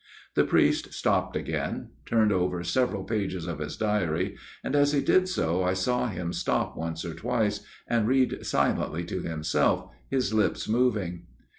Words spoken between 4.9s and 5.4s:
he did